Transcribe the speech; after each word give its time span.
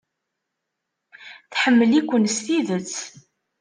Tḥemmel-iken 1.51 2.23
s 2.35 2.37
tidet. 2.45 2.95